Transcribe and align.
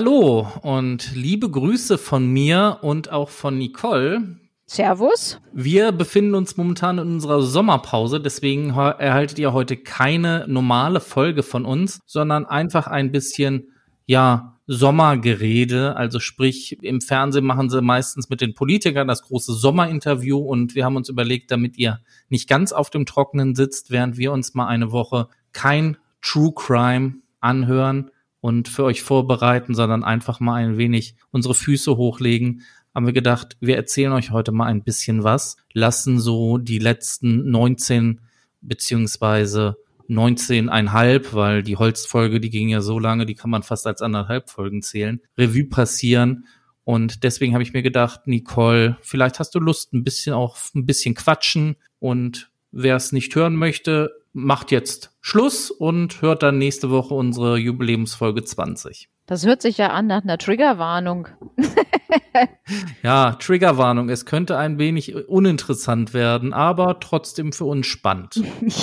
Hallo 0.00 0.48
und 0.62 1.14
liebe 1.14 1.50
Grüße 1.50 1.98
von 1.98 2.26
mir 2.26 2.78
und 2.80 3.12
auch 3.12 3.28
von 3.28 3.58
Nicole. 3.58 4.38
Servus. 4.64 5.38
Wir 5.52 5.92
befinden 5.92 6.34
uns 6.34 6.56
momentan 6.56 6.96
in 6.96 7.06
unserer 7.06 7.42
Sommerpause, 7.42 8.18
deswegen 8.18 8.70
erhaltet 8.70 9.38
ihr 9.38 9.52
heute 9.52 9.76
keine 9.76 10.46
normale 10.48 11.00
Folge 11.00 11.42
von 11.42 11.66
uns, 11.66 12.00
sondern 12.06 12.46
einfach 12.46 12.86
ein 12.86 13.12
bisschen, 13.12 13.74
ja, 14.06 14.58
Sommergerede. 14.66 15.96
Also 15.96 16.18
sprich, 16.18 16.78
im 16.80 17.02
Fernsehen 17.02 17.44
machen 17.44 17.68
sie 17.68 17.82
meistens 17.82 18.30
mit 18.30 18.40
den 18.40 18.54
Politikern 18.54 19.06
das 19.06 19.20
große 19.24 19.52
Sommerinterview 19.52 20.38
und 20.38 20.74
wir 20.74 20.86
haben 20.86 20.96
uns 20.96 21.10
überlegt, 21.10 21.50
damit 21.50 21.76
ihr 21.76 22.00
nicht 22.30 22.48
ganz 22.48 22.72
auf 22.72 22.88
dem 22.88 23.04
Trockenen 23.04 23.54
sitzt, 23.54 23.90
während 23.90 24.16
wir 24.16 24.32
uns 24.32 24.54
mal 24.54 24.66
eine 24.66 24.92
Woche 24.92 25.28
kein 25.52 25.98
True 26.22 26.52
Crime 26.54 27.16
anhören 27.40 28.10
und 28.40 28.68
für 28.68 28.84
euch 28.84 29.02
vorbereiten, 29.02 29.74
sondern 29.74 30.04
einfach 30.04 30.40
mal 30.40 30.62
ein 30.62 30.78
wenig 30.78 31.16
unsere 31.30 31.54
Füße 31.54 31.96
hochlegen, 31.96 32.62
haben 32.94 33.06
wir 33.06 33.12
gedacht, 33.12 33.56
wir 33.60 33.76
erzählen 33.76 34.12
euch 34.12 34.30
heute 34.30 34.52
mal 34.52 34.66
ein 34.66 34.82
bisschen 34.82 35.22
was, 35.22 35.56
lassen 35.72 36.18
so 36.18 36.58
die 36.58 36.78
letzten 36.78 37.50
19 37.50 38.20
beziehungsweise 38.60 39.76
19,5, 40.08 41.32
weil 41.32 41.62
die 41.62 41.76
Holzfolge, 41.76 42.40
die 42.40 42.50
ging 42.50 42.68
ja 42.68 42.80
so 42.80 42.98
lange, 42.98 43.26
die 43.26 43.36
kann 43.36 43.50
man 43.50 43.62
fast 43.62 43.86
als 43.86 44.02
anderthalb 44.02 44.50
Folgen 44.50 44.82
zählen, 44.82 45.20
Revue 45.38 45.66
passieren. 45.66 46.46
Und 46.82 47.22
deswegen 47.22 47.52
habe 47.52 47.62
ich 47.62 47.72
mir 47.72 47.82
gedacht, 47.82 48.26
Nicole, 48.26 48.96
vielleicht 49.02 49.38
hast 49.38 49.54
du 49.54 49.60
Lust, 49.60 49.92
ein 49.92 50.02
bisschen 50.02 50.34
auch 50.34 50.56
ein 50.74 50.86
bisschen 50.86 51.14
quatschen. 51.14 51.76
Und 52.00 52.50
wer 52.72 52.96
es 52.96 53.12
nicht 53.12 53.34
hören 53.36 53.54
möchte, 53.54 54.10
macht 54.32 54.70
jetzt 54.70 55.16
Schluss 55.20 55.70
und 55.70 56.22
hört 56.22 56.42
dann 56.42 56.58
nächste 56.58 56.90
Woche 56.90 57.14
unsere 57.14 57.56
Jubiläumsfolge 57.58 58.44
20. 58.44 59.08
Das 59.26 59.46
hört 59.46 59.62
sich 59.62 59.78
ja 59.78 59.90
an 59.90 60.08
nach 60.08 60.22
einer 60.22 60.38
Triggerwarnung. 60.38 61.28
ja, 63.02 63.32
Triggerwarnung. 63.32 64.08
Es 64.08 64.26
könnte 64.26 64.56
ein 64.56 64.78
wenig 64.78 65.14
uninteressant 65.28 66.14
werden, 66.14 66.52
aber 66.52 66.98
trotzdem 67.00 67.52
für 67.52 67.64
uns 67.64 67.86
spannend. 67.86 68.42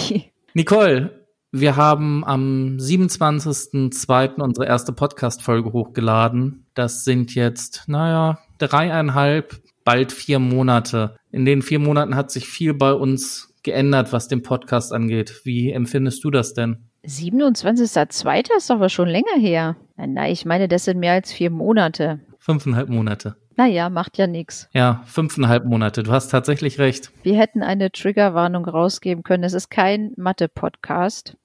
Nicole, 0.53 1.27
wir 1.51 1.75
haben 1.75 2.23
am 2.25 2.77
27.02. 2.77 4.41
unsere 4.41 4.67
erste 4.67 4.93
Podcast-Folge 4.93 5.73
hochgeladen. 5.73 6.65
Das 6.73 7.03
sind 7.03 7.35
jetzt, 7.35 7.83
naja, 7.87 8.39
dreieinhalb, 8.57 9.61
bald 9.83 10.11
vier 10.11 10.39
Monate. 10.39 11.15
In 11.31 11.45
den 11.45 11.61
vier 11.61 11.79
Monaten 11.79 12.15
hat 12.15 12.31
sich 12.31 12.47
viel 12.47 12.73
bei 12.73 12.93
uns 12.93 13.46
geändert, 13.67 14.13
was 14.13 14.29
den 14.29 14.43
Podcast 14.43 14.93
angeht. 14.93 15.41
Wie 15.43 15.71
empfindest 15.71 16.23
du 16.23 16.31
das 16.31 16.53
denn? 16.53 16.87
27.02. 17.05 18.47
ist 18.55 18.71
aber 18.71 18.87
schon 18.87 19.09
länger 19.09 19.37
her. 19.37 19.75
Nein, 19.97 20.31
ich 20.31 20.45
meine, 20.45 20.69
das 20.69 20.85
sind 20.85 20.99
mehr 20.99 21.11
als 21.11 21.33
vier 21.33 21.49
Monate. 21.49 22.21
Fünfeinhalb 22.39 22.87
Monate. 22.87 23.35
Naja, 23.57 23.89
macht 23.89 24.17
ja 24.17 24.25
nichts. 24.25 24.69
Ja, 24.71 25.03
fünfeinhalb 25.05 25.65
Monate. 25.65 26.03
Du 26.03 26.11
hast 26.11 26.29
tatsächlich 26.29 26.79
recht. 26.79 27.11
Wir 27.23 27.37
hätten 27.37 27.61
eine 27.61 27.91
Triggerwarnung 27.91 28.65
rausgeben 28.65 29.23
können. 29.23 29.43
Es 29.43 29.53
ist 29.53 29.69
kein 29.69 30.13
Mathe-Podcast. 30.15 31.35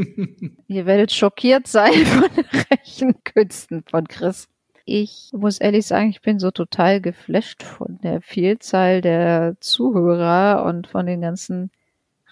Ihr 0.66 0.84
werdet 0.84 1.12
schockiert 1.12 1.66
sein 1.66 1.92
von 2.04 2.28
den 2.36 2.64
Rechenkünsten 2.70 3.84
von 3.88 4.06
Chris. 4.06 4.48
Ich 4.84 5.30
muss 5.32 5.58
ehrlich 5.58 5.86
sagen, 5.86 6.10
ich 6.10 6.20
bin 6.20 6.38
so 6.38 6.50
total 6.50 7.00
geflasht 7.00 7.62
von 7.62 7.98
der 8.02 8.20
Vielzahl 8.20 9.00
der 9.00 9.56
Zuhörer 9.60 10.64
und 10.66 10.86
von 10.86 11.06
den 11.06 11.22
ganzen 11.22 11.70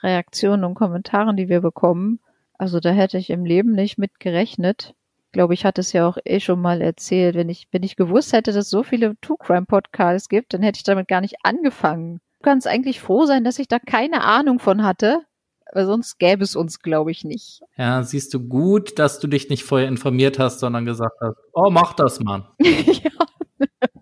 Reaktionen 0.02 0.64
und 0.64 0.74
Kommentaren, 0.74 1.36
die 1.36 1.48
wir 1.48 1.60
bekommen. 1.60 2.20
Also 2.58 2.78
da 2.78 2.90
hätte 2.90 3.18
ich 3.18 3.30
im 3.30 3.44
Leben 3.44 3.72
nicht 3.72 3.98
mit 3.98 4.20
gerechnet 4.20 4.94
glaube 5.32 5.54
ich, 5.54 5.64
hat 5.64 5.78
es 5.78 5.92
ja 5.92 6.06
auch 6.06 6.18
eh 6.24 6.40
schon 6.40 6.60
mal 6.60 6.80
erzählt. 6.80 7.34
Wenn 7.34 7.48
ich, 7.48 7.66
wenn 7.72 7.82
ich 7.82 7.96
gewusst 7.96 8.32
hätte, 8.32 8.52
dass 8.52 8.66
es 8.66 8.70
so 8.70 8.82
viele 8.82 9.18
True 9.20 9.38
Crime 9.38 9.66
Podcasts 9.66 10.28
gibt, 10.28 10.54
dann 10.54 10.62
hätte 10.62 10.76
ich 10.76 10.84
damit 10.84 11.08
gar 11.08 11.20
nicht 11.20 11.36
angefangen. 11.42 12.20
Du 12.38 12.44
kannst 12.44 12.68
eigentlich 12.68 13.00
froh 13.00 13.24
sein, 13.24 13.44
dass 13.44 13.58
ich 13.58 13.68
da 13.68 13.78
keine 13.78 14.22
Ahnung 14.22 14.58
von 14.58 14.84
hatte, 14.84 15.22
weil 15.72 15.86
sonst 15.86 16.18
gäbe 16.18 16.44
es 16.44 16.54
uns, 16.54 16.80
glaube 16.80 17.10
ich, 17.10 17.24
nicht. 17.24 17.62
Ja, 17.76 18.02
siehst 18.02 18.32
du 18.34 18.40
gut, 18.40 18.98
dass 18.98 19.18
du 19.18 19.26
dich 19.26 19.48
nicht 19.48 19.64
vorher 19.64 19.88
informiert 19.88 20.38
hast, 20.38 20.60
sondern 20.60 20.84
gesagt 20.84 21.16
hast, 21.20 21.36
oh, 21.52 21.70
mach 21.70 21.94
das, 21.94 22.20
Mann. 22.20 22.46
ja, 22.60 23.10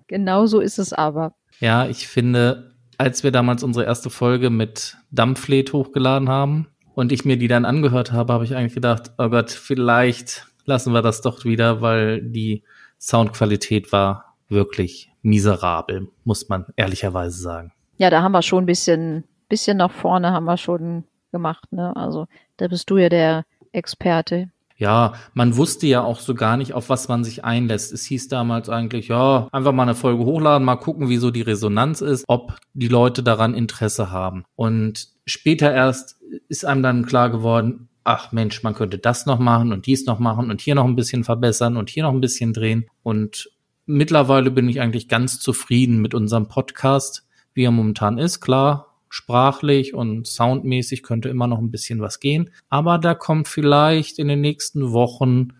genau 0.09 0.47
so 0.47 0.61
ist 0.61 0.79
es 0.79 0.93
aber. 0.93 1.35
Ja, 1.61 1.87
ich 1.87 2.09
finde, 2.09 2.75
als 2.99 3.23
wir 3.23 3.31
damals 3.31 3.63
unsere 3.63 3.87
erste 3.87 4.11
Folge 4.11 4.51
mit 4.51 4.97
Dampflet 5.11 5.73
hochgeladen 5.73 6.29
haben 6.29 6.67
und 6.95 7.13
ich 7.13 7.25
mir 7.25 7.37
die 7.37 7.49
dann 7.49 7.65
angehört 7.65 8.13
habe, 8.13 8.33
habe 8.33 8.45
ich 8.45 8.57
eigentlich 8.57 8.75
gedacht, 8.75 9.13
oh 9.19 9.29
Gott, 9.29 9.51
vielleicht 9.51 10.47
lassen 10.65 10.93
wir 10.93 11.03
das 11.03 11.21
doch 11.21 11.45
wieder, 11.45 11.81
weil 11.81 12.23
die 12.23 12.65
Soundqualität 12.99 13.93
war 13.93 14.37
wirklich 14.49 15.13
miserabel, 15.23 16.09
muss 16.25 16.49
man 16.49 16.67
ehrlicherweise 16.77 17.41
sagen. 17.41 17.73
Ja, 17.97 18.11
da 18.11 18.23
haben 18.23 18.33
wir 18.33 18.43
schon 18.43 18.65
ein 18.65 18.67
bisschen, 18.67 19.25
bisschen 19.49 19.77
nach 19.77 19.93
vorne 19.93 20.33
haben 20.33 20.45
wir 20.45 20.57
schon 20.57 21.05
gemacht, 21.31 21.73
ne? 21.73 21.95
Also 21.97 22.27
da 22.57 22.69
bist 22.69 22.91
du 22.91 22.99
ja 22.99 23.09
der 23.09 23.45
Experte. 23.73 24.51
Ja, 24.81 25.13
man 25.35 25.59
wusste 25.59 25.87
ja 25.87 26.03
auch 26.03 26.21
so 26.21 26.35
gar 26.35 26.57
nicht, 26.57 26.73
auf 26.73 26.89
was 26.89 27.09
man 27.09 27.23
sich 27.23 27.45
einlässt. 27.45 27.93
Es 27.93 28.07
hieß 28.07 28.29
damals 28.29 28.71
eigentlich, 28.71 29.09
ja, 29.09 29.47
einfach 29.53 29.73
mal 29.73 29.83
eine 29.83 29.95
Folge 29.95 30.25
hochladen, 30.25 30.65
mal 30.65 30.77
gucken, 30.77 31.11
wie 31.11 31.19
so 31.19 31.31
die 31.31 31.43
Resonanz 31.43 32.01
ist, 32.01 32.25
ob 32.29 32.57
die 32.73 32.89
Leute 32.89 33.23
daran 33.23 33.53
Interesse 33.53 34.11
haben. 34.11 34.45
Und 34.57 35.09
später 35.27 35.71
erst 35.71 36.19
ist 36.49 36.65
einem 36.65 36.83
dann 36.83 37.05
klar 37.05 37.29
geworden, 37.29 37.91
ach 38.05 38.33
Mensch, 38.33 38.63
man 38.63 38.75
könnte 38.75 38.97
das 38.97 39.27
noch 39.27 39.39
machen 39.39 39.73
und 39.73 39.85
dies 39.85 40.07
noch 40.07 40.19
machen 40.19 40.51
und 40.51 40.63
hier 40.63 40.75
noch 40.75 40.87
ein 40.87 40.97
bisschen 40.97 41.25
verbessern 41.25 41.77
und 41.77 41.91
hier 41.91 42.05
noch 42.05 42.13
ein 42.13 42.23
bisschen 42.23 42.55
drehen. 42.55 42.87
Und 43.03 43.51
mittlerweile 43.85 44.51
bin 44.51 44.67
ich 44.69 44.81
eigentlich 44.81 45.09
ganz 45.09 45.41
zufrieden 45.41 46.01
mit 46.01 46.15
unserem 46.15 46.49
Podcast, 46.49 47.27
wie 47.53 47.65
er 47.65 47.71
momentan 47.71 48.17
ist. 48.17 48.41
Klar, 48.41 48.90
sprachlich 49.11 49.93
und 49.93 50.27
soundmäßig 50.27 51.03
könnte 51.03 51.29
immer 51.29 51.47
noch 51.47 51.59
ein 51.59 51.71
bisschen 51.71 52.01
was 52.01 52.21
gehen. 52.21 52.51
Aber 52.71 52.97
da 52.97 53.15
kommt 53.15 53.49
vielleicht 53.49 54.19
in 54.19 54.29
den 54.29 54.41
nächsten 54.41 54.93
Wochen 54.93 55.53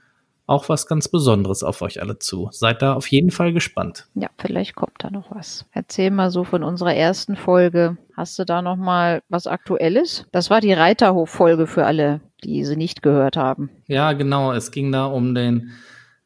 auch 0.47 0.69
was 0.69 0.89
ganz 0.89 1.07
Besonderes 1.07 1.63
auf 1.63 1.81
euch 1.81 2.03
alle 2.03 2.19
zu. 2.19 2.49
Seid 2.51 2.83
da 2.83 2.95
auf 2.95 3.07
jeden 3.07 3.31
Fall 3.31 3.53
gespannt. 3.53 4.09
Ja, 4.15 4.29
vielleicht 4.37 4.75
kommt 4.75 4.97
da 4.99 5.11
noch 5.11 5.31
was. 5.31 5.65
Erzähl 5.71 6.11
mal 6.11 6.33
so 6.33 6.43
von 6.43 6.65
unserer 6.65 6.95
ersten 6.95 7.37
Folge. 7.37 7.99
Hast 8.17 8.37
du 8.39 8.45
da 8.45 8.61
noch 8.61 8.77
mal 8.77 9.23
was 9.29 9.47
Aktuelles? 9.47 10.27
Das 10.33 10.51
war 10.51 10.61
die 10.61 10.73
Reiterhof-Folge 10.73 11.69
für 11.69 11.87
alle, 11.87 12.21
die 12.43 12.65
sie 12.65 12.77
nicht 12.77 13.01
gehört 13.01 13.37
haben. 13.37 13.71
Ja, 13.87 14.13
genau. 14.13 14.53
Es 14.53 14.73
ging 14.73 14.91
da 14.91 15.07
um 15.07 15.37
den 15.37 15.71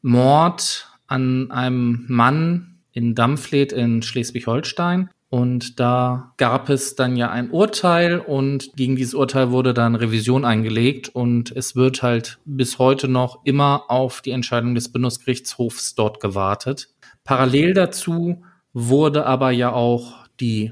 Mord 0.01 0.89
an 1.05 1.51
einem 1.51 2.05
Mann 2.07 2.79
in 2.93 3.13
Dampfleth 3.13 3.73
in 3.73 4.01
Schleswig-Holstein. 4.01 5.09
Und 5.35 5.81
da 5.81 6.31
gab 6.37 6.69
es 6.69 6.95
dann 6.95 7.17
ja 7.17 7.29
ein 7.29 7.51
Urteil 7.51 8.19
und 8.19 8.71
gegen 8.77 8.95
dieses 8.95 9.13
Urteil 9.13 9.51
wurde 9.51 9.73
dann 9.73 9.95
Revision 9.95 10.45
eingelegt 10.45 11.09
und 11.09 11.51
es 11.51 11.75
wird 11.75 12.01
halt 12.01 12.39
bis 12.45 12.79
heute 12.79 13.09
noch 13.09 13.41
immer 13.43 13.83
auf 13.89 14.21
die 14.21 14.31
Entscheidung 14.31 14.75
des 14.75 14.93
Bundesgerichtshofs 14.93 15.93
dort 15.95 16.21
gewartet. 16.21 16.87
Parallel 17.25 17.73
dazu 17.73 18.43
wurde 18.71 19.25
aber 19.25 19.51
ja 19.51 19.73
auch 19.73 20.25
die 20.39 20.71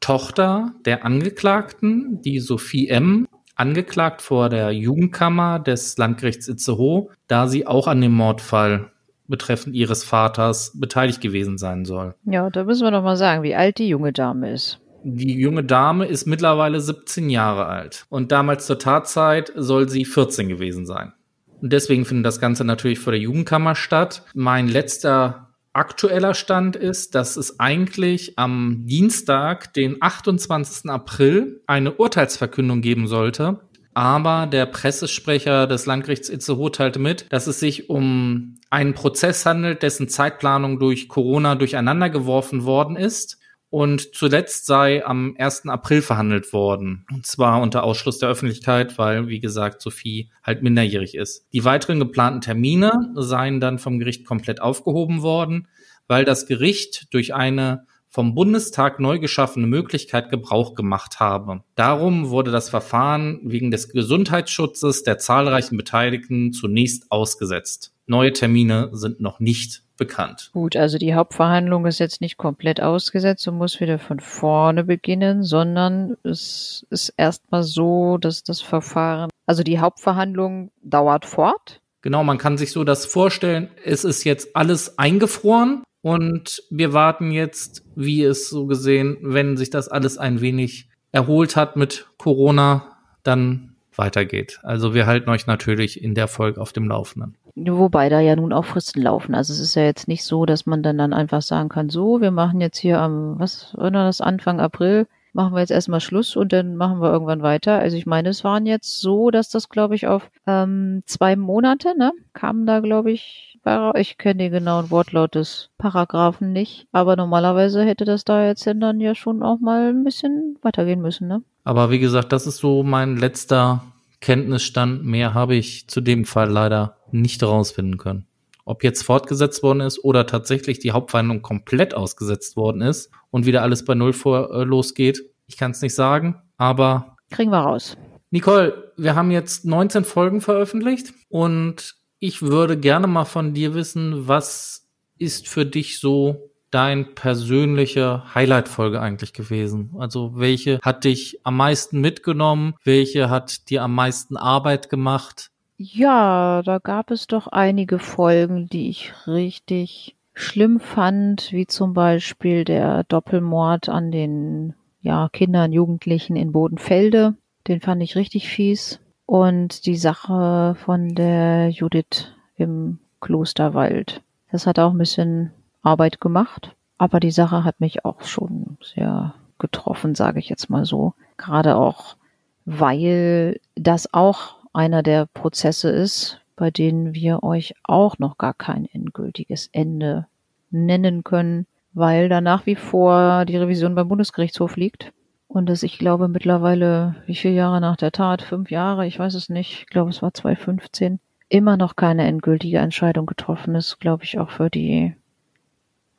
Tochter 0.00 0.72
der 0.86 1.04
Angeklagten, 1.04 2.22
die 2.22 2.38
Sophie 2.38 2.88
M., 2.88 3.28
angeklagt 3.56 4.22
vor 4.22 4.48
der 4.48 4.70
Jugendkammer 4.70 5.58
des 5.58 5.98
Landgerichts 5.98 6.48
Itzehoe, 6.48 7.10
da 7.26 7.46
sie 7.46 7.66
auch 7.66 7.86
an 7.86 8.00
dem 8.00 8.12
Mordfall 8.12 8.90
betreffend 9.28 9.74
ihres 9.74 10.04
Vaters 10.04 10.72
beteiligt 10.74 11.20
gewesen 11.20 11.58
sein 11.58 11.84
soll. 11.84 12.14
Ja, 12.24 12.50
da 12.50 12.64
müssen 12.64 12.84
wir 12.84 12.90
doch 12.90 13.02
mal 13.02 13.16
sagen, 13.16 13.42
wie 13.42 13.54
alt 13.54 13.78
die 13.78 13.88
junge 13.88 14.12
Dame 14.12 14.52
ist. 14.52 14.80
Die 15.04 15.38
junge 15.38 15.62
Dame 15.62 16.06
ist 16.06 16.26
mittlerweile 16.26 16.80
17 16.80 17.30
Jahre 17.30 17.66
alt 17.66 18.06
und 18.08 18.32
damals 18.32 18.66
zur 18.66 18.78
Tatzeit 18.78 19.52
soll 19.54 19.88
sie 19.88 20.04
14 20.04 20.48
gewesen 20.48 20.86
sein. 20.86 21.12
Und 21.60 21.72
deswegen 21.72 22.04
findet 22.04 22.26
das 22.26 22.40
Ganze 22.40 22.64
natürlich 22.64 22.98
vor 22.98 23.12
der 23.12 23.20
Jugendkammer 23.20 23.74
statt. 23.74 24.24
Mein 24.34 24.68
letzter 24.68 25.48
aktueller 25.72 26.34
Stand 26.34 26.76
ist, 26.76 27.14
dass 27.14 27.36
es 27.36 27.60
eigentlich 27.60 28.38
am 28.38 28.84
Dienstag, 28.86 29.72
den 29.74 29.96
28. 30.00 30.90
April, 30.90 31.62
eine 31.66 31.92
Urteilsverkündung 31.92 32.80
geben 32.80 33.06
sollte. 33.06 33.60
Aber 33.98 34.46
der 34.46 34.66
Pressesprecher 34.66 35.66
des 35.66 35.84
Landgerichts 35.84 36.28
Itzehoe 36.28 36.70
teilte 36.70 37.00
mit, 37.00 37.26
dass 37.30 37.48
es 37.48 37.58
sich 37.58 37.90
um 37.90 38.54
einen 38.70 38.94
Prozess 38.94 39.44
handelt, 39.44 39.82
dessen 39.82 40.08
Zeitplanung 40.08 40.78
durch 40.78 41.08
Corona 41.08 41.56
durcheinander 41.56 42.08
geworfen 42.08 42.64
worden 42.64 42.94
ist. 42.94 43.40
Und 43.70 44.14
zuletzt 44.14 44.66
sei 44.66 45.04
am 45.04 45.34
1. 45.36 45.66
April 45.66 46.00
verhandelt 46.00 46.52
worden. 46.52 47.06
Und 47.12 47.26
zwar 47.26 47.60
unter 47.60 47.82
Ausschluss 47.82 48.20
der 48.20 48.28
Öffentlichkeit, 48.28 48.98
weil, 48.98 49.26
wie 49.26 49.40
gesagt, 49.40 49.82
Sophie 49.82 50.30
halt 50.44 50.62
minderjährig 50.62 51.16
ist. 51.16 51.48
Die 51.52 51.64
weiteren 51.64 51.98
geplanten 51.98 52.40
Termine 52.40 52.92
seien 53.16 53.58
dann 53.58 53.80
vom 53.80 53.98
Gericht 53.98 54.24
komplett 54.24 54.62
aufgehoben 54.62 55.22
worden, 55.22 55.66
weil 56.06 56.24
das 56.24 56.46
Gericht 56.46 57.12
durch 57.12 57.34
eine 57.34 57.87
vom 58.08 58.34
Bundestag 58.34 59.00
neu 59.00 59.18
geschaffene 59.18 59.66
Möglichkeit 59.66 60.30
Gebrauch 60.30 60.74
gemacht 60.74 61.20
habe. 61.20 61.62
Darum 61.74 62.30
wurde 62.30 62.50
das 62.50 62.70
Verfahren 62.70 63.40
wegen 63.44 63.70
des 63.70 63.90
Gesundheitsschutzes 63.90 65.02
der 65.02 65.18
zahlreichen 65.18 65.76
Beteiligten 65.76 66.52
zunächst 66.52 67.10
ausgesetzt. 67.10 67.92
neue 68.06 68.32
Termine 68.32 68.88
sind 68.92 69.20
noch 69.20 69.38
nicht 69.38 69.82
bekannt. 69.98 70.50
Gut, 70.54 70.76
also 70.76 70.96
die 70.96 71.14
Hauptverhandlung 71.14 71.84
ist 71.84 71.98
jetzt 71.98 72.22
nicht 72.22 72.38
komplett 72.38 72.80
ausgesetzt 72.80 73.46
und 73.48 73.58
muss 73.58 73.80
wieder 73.80 73.98
von 73.98 74.20
vorne 74.20 74.84
beginnen, 74.84 75.42
sondern 75.42 76.16
es 76.22 76.86
ist 76.88 77.12
erstmal 77.18 77.64
so, 77.64 78.16
dass 78.16 78.42
das 78.42 78.62
Verfahren, 78.62 79.28
also 79.44 79.62
die 79.62 79.78
Hauptverhandlung 79.78 80.70
dauert 80.82 81.26
fort. 81.26 81.82
Genau, 82.00 82.24
man 82.24 82.38
kann 82.38 82.56
sich 82.56 82.72
so 82.72 82.84
das 82.84 83.04
vorstellen, 83.04 83.68
es 83.84 84.04
ist 84.04 84.24
jetzt 84.24 84.56
alles 84.56 84.98
eingefroren 84.98 85.82
und 86.02 86.62
wir 86.70 86.92
warten 86.92 87.30
jetzt, 87.30 87.84
wie 87.96 88.22
es 88.22 88.48
so 88.48 88.66
gesehen, 88.66 89.18
wenn 89.20 89.56
sich 89.56 89.70
das 89.70 89.88
alles 89.88 90.18
ein 90.18 90.40
wenig 90.40 90.88
erholt 91.12 91.56
hat 91.56 91.76
mit 91.76 92.06
Corona, 92.18 92.96
dann 93.22 93.74
weitergeht. 93.94 94.60
Also 94.62 94.94
wir 94.94 95.06
halten 95.06 95.28
euch 95.30 95.46
natürlich 95.46 96.02
in 96.02 96.14
der 96.14 96.28
Folge 96.28 96.60
auf 96.60 96.72
dem 96.72 96.88
Laufenden. 96.88 97.36
Wobei 97.56 98.08
da 98.08 98.20
ja 98.20 98.36
nun 98.36 98.52
auch 98.52 98.64
Fristen 98.64 99.02
laufen. 99.02 99.34
Also 99.34 99.52
es 99.52 99.58
ist 99.58 99.74
ja 99.74 99.82
jetzt 99.82 100.06
nicht 100.06 100.24
so, 100.24 100.46
dass 100.46 100.66
man 100.66 100.82
dann, 100.82 100.98
dann 100.98 101.12
einfach 101.12 101.42
sagen 101.42 101.68
kann, 101.68 101.90
so, 101.90 102.20
wir 102.20 102.30
machen 102.30 102.60
jetzt 102.60 102.78
hier 102.78 103.00
am, 103.00 103.38
was 103.40 103.74
war 103.76 103.90
das, 103.90 104.20
Anfang 104.20 104.60
April, 104.60 105.08
machen 105.38 105.54
wir 105.54 105.60
jetzt 105.60 105.70
erstmal 105.70 106.00
Schluss 106.00 106.34
und 106.34 106.52
dann 106.52 106.74
machen 106.74 107.00
wir 107.00 107.12
irgendwann 107.12 107.42
weiter. 107.42 107.78
Also 107.78 107.96
ich 107.96 108.06
meine, 108.06 108.30
es 108.30 108.42
waren 108.42 108.66
jetzt 108.66 109.00
so, 109.00 109.30
dass 109.30 109.48
das, 109.48 109.68
glaube 109.68 109.94
ich, 109.94 110.08
auf 110.08 110.28
ähm, 110.48 111.04
zwei 111.06 111.36
Monate, 111.36 111.96
ne, 111.96 112.10
kamen 112.32 112.66
da, 112.66 112.80
glaube 112.80 113.12
ich, 113.12 113.56
ich 113.94 114.18
kenne 114.18 114.44
den 114.44 114.52
genauen 114.52 114.90
Wortlaut 114.90 115.36
des 115.36 115.70
Paragraphen 115.78 116.52
nicht, 116.52 116.88
aber 116.90 117.14
normalerweise 117.14 117.84
hätte 117.84 118.04
das 118.04 118.24
da 118.24 118.46
jetzt 118.46 118.66
dann 118.66 118.98
ja 118.98 119.14
schon 119.14 119.44
auch 119.44 119.60
mal 119.60 119.90
ein 119.90 120.02
bisschen 120.02 120.56
weitergehen 120.62 121.02
müssen, 121.02 121.28
ne? 121.28 121.42
Aber 121.64 121.90
wie 121.90 121.98
gesagt, 122.00 122.32
das 122.32 122.46
ist 122.46 122.56
so 122.56 122.82
mein 122.82 123.16
letzter 123.16 123.84
Kenntnisstand. 124.20 125.04
Mehr 125.04 125.34
habe 125.34 125.54
ich 125.54 125.86
zu 125.88 126.00
dem 126.00 126.24
Fall 126.24 126.50
leider 126.50 126.96
nicht 127.12 127.42
herausfinden 127.42 127.98
können. 127.98 128.27
Ob 128.68 128.84
jetzt 128.84 129.02
fortgesetzt 129.02 129.62
worden 129.62 129.80
ist 129.80 130.04
oder 130.04 130.26
tatsächlich 130.26 130.78
die 130.78 130.92
Hauptverhandlung 130.92 131.40
komplett 131.40 131.94
ausgesetzt 131.94 132.54
worden 132.54 132.82
ist 132.82 133.10
und 133.30 133.46
wieder 133.46 133.62
alles 133.62 133.82
bei 133.82 133.94
Null 133.94 134.12
vor, 134.12 134.52
äh, 134.52 134.64
losgeht, 134.64 135.24
ich 135.46 135.56
kann 135.56 135.70
es 135.70 135.80
nicht 135.80 135.94
sagen, 135.94 136.42
aber. 136.58 137.16
Kriegen 137.30 137.50
wir 137.50 137.60
raus. 137.60 137.96
Nicole, 138.30 138.92
wir 138.98 139.14
haben 139.14 139.30
jetzt 139.30 139.64
19 139.64 140.04
Folgen 140.04 140.42
veröffentlicht 140.42 141.14
und 141.30 141.94
ich 142.18 142.42
würde 142.42 142.76
gerne 142.76 143.06
mal 143.06 143.24
von 143.24 143.54
dir 143.54 143.72
wissen, 143.72 144.28
was 144.28 144.86
ist 145.16 145.48
für 145.48 145.64
dich 145.64 145.98
so 145.98 146.50
dein 146.70 147.14
persönliche 147.14 148.34
Highlight-Folge 148.34 149.00
eigentlich 149.00 149.32
gewesen? 149.32 149.94
Also 149.98 150.32
welche 150.36 150.78
hat 150.82 151.04
dich 151.04 151.40
am 151.42 151.56
meisten 151.56 152.02
mitgenommen? 152.02 152.74
Welche 152.84 153.30
hat 153.30 153.70
dir 153.70 153.82
am 153.82 153.94
meisten 153.94 154.36
Arbeit 154.36 154.90
gemacht? 154.90 155.52
Ja, 155.80 156.60
da 156.64 156.78
gab 156.78 157.12
es 157.12 157.28
doch 157.28 157.46
einige 157.46 158.00
Folgen, 158.00 158.66
die 158.66 158.88
ich 158.88 159.12
richtig 159.28 160.16
schlimm 160.34 160.80
fand, 160.80 161.52
wie 161.52 161.68
zum 161.68 161.94
Beispiel 161.94 162.64
der 162.64 163.04
Doppelmord 163.04 163.88
an 163.88 164.10
den 164.10 164.74
ja, 165.02 165.28
Kindern, 165.28 165.72
Jugendlichen 165.72 166.34
in 166.34 166.50
Bodenfelde. 166.50 167.34
Den 167.68 167.80
fand 167.80 168.02
ich 168.02 168.16
richtig 168.16 168.48
fies. 168.48 168.98
Und 169.24 169.86
die 169.86 169.94
Sache 169.96 170.74
von 170.84 171.14
der 171.14 171.68
Judith 171.68 172.32
im 172.56 172.98
Klosterwald. 173.20 174.22
Das 174.50 174.66
hat 174.66 174.80
auch 174.80 174.90
ein 174.90 174.98
bisschen 174.98 175.52
Arbeit 175.82 176.20
gemacht. 176.20 176.74
Aber 176.96 177.20
die 177.20 177.30
Sache 177.30 177.62
hat 177.62 177.78
mich 177.78 178.04
auch 178.04 178.22
schon 178.22 178.78
sehr 178.82 179.34
getroffen, 179.60 180.16
sage 180.16 180.40
ich 180.40 180.48
jetzt 180.48 180.70
mal 180.70 180.84
so. 180.84 181.14
Gerade 181.36 181.76
auch, 181.76 182.16
weil 182.64 183.60
das 183.76 184.12
auch 184.12 184.57
einer 184.78 185.02
der 185.02 185.26
Prozesse 185.26 185.90
ist, 185.90 186.40
bei 186.54 186.70
denen 186.70 187.12
wir 187.12 187.42
euch 187.42 187.74
auch 187.82 188.20
noch 188.20 188.38
gar 188.38 188.54
kein 188.54 188.86
endgültiges 188.86 189.68
Ende 189.72 190.28
nennen 190.70 191.24
können, 191.24 191.66
weil 191.94 192.28
da 192.28 192.40
nach 192.40 192.64
wie 192.64 192.76
vor 192.76 193.44
die 193.44 193.56
Revision 193.56 193.96
beim 193.96 194.06
Bundesgerichtshof 194.06 194.76
liegt. 194.76 195.12
Und 195.48 195.68
dass 195.68 195.82
ich 195.82 195.98
glaube 195.98 196.28
mittlerweile, 196.28 197.16
wie 197.26 197.34
viele 197.34 197.54
Jahre 197.54 197.80
nach 197.80 197.96
der 197.96 198.12
Tat, 198.12 198.40
fünf 198.40 198.70
Jahre, 198.70 199.04
ich 199.04 199.18
weiß 199.18 199.34
es 199.34 199.48
nicht, 199.48 199.80
ich 199.80 199.86
glaube 199.86 200.10
es 200.10 200.22
war 200.22 200.32
2015, 200.32 201.18
immer 201.48 201.76
noch 201.76 201.96
keine 201.96 202.24
endgültige 202.28 202.78
Entscheidung 202.78 203.26
getroffen 203.26 203.74
ist, 203.74 203.98
glaube 203.98 204.22
ich 204.22 204.38
auch 204.38 204.50
für 204.50 204.70
die 204.70 205.16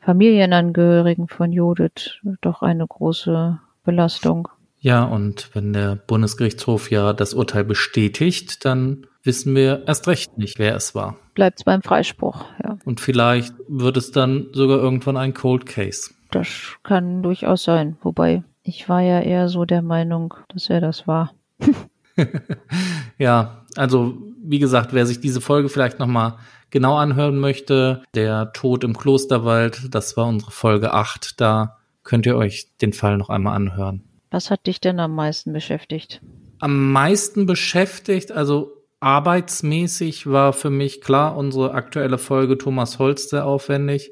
Familienangehörigen 0.01 1.29
von 1.29 1.53
Judith 1.53 2.19
doch 2.41 2.61
eine 2.61 2.85
große 2.85 3.57
Belastung. 3.85 4.49
Ja, 4.79 5.03
und 5.03 5.49
wenn 5.53 5.73
der 5.73 5.95
Bundesgerichtshof 5.95 6.89
ja 6.89 7.13
das 7.13 7.33
Urteil 7.33 7.63
bestätigt, 7.63 8.63
dann 8.63 9.05
wissen 9.23 9.55
wir 9.55 9.83
erst 9.87 10.07
recht 10.07 10.37
nicht, 10.37 10.57
wer 10.59 10.75
es 10.75 10.95
war. 10.95 11.17
Bleibt 11.35 11.65
beim 11.65 11.81
Freispruch, 11.81 12.45
ja. 12.63 12.77
Und 12.85 13.01
vielleicht 13.01 13.53
wird 13.67 13.97
es 13.97 14.11
dann 14.11 14.47
sogar 14.53 14.79
irgendwann 14.79 15.17
ein 15.17 15.33
Cold 15.33 15.65
Case. 15.65 16.11
Das 16.31 16.47
kann 16.83 17.23
durchaus 17.23 17.63
sein. 17.63 17.97
Wobei, 18.01 18.43
ich 18.63 18.87
war 18.87 19.01
ja 19.01 19.19
eher 19.19 19.49
so 19.49 19.65
der 19.65 19.81
Meinung, 19.81 20.33
dass 20.49 20.69
er 20.69 20.79
das 20.79 21.07
war. 21.07 21.33
ja, 23.17 23.65
also 23.75 24.17
wie 24.41 24.59
gesagt, 24.59 24.93
wer 24.93 25.05
sich 25.05 25.19
diese 25.19 25.41
Folge 25.41 25.69
vielleicht 25.69 25.99
nochmal 25.99 26.37
genau 26.69 26.97
anhören 26.97 27.37
möchte, 27.37 28.03
der 28.15 28.53
Tod 28.53 28.83
im 28.83 28.97
Klosterwald, 28.97 29.93
das 29.93 30.15
war 30.15 30.27
unsere 30.27 30.51
Folge 30.51 30.93
8, 30.93 31.41
da 31.41 31.77
könnt 32.03 32.25
ihr 32.25 32.35
euch 32.35 32.67
den 32.81 32.93
Fall 32.93 33.17
noch 33.17 33.29
einmal 33.29 33.55
anhören. 33.55 34.03
Was 34.31 34.51
hat 34.51 34.67
dich 34.67 34.79
denn 34.79 34.99
am 34.99 35.15
meisten 35.15 35.53
beschäftigt? 35.53 36.21
Am 36.59 36.91
meisten 36.91 37.45
beschäftigt, 37.45 38.31
also 38.31 38.73
arbeitsmäßig 38.99 40.27
war 40.27 40.53
für 40.53 40.69
mich 40.69 41.01
klar 41.01 41.37
unsere 41.37 41.73
aktuelle 41.73 42.17
Folge 42.17 42.57
Thomas 42.57 42.99
Holz 42.99 43.29
sehr 43.29 43.45
aufwendig 43.45 44.11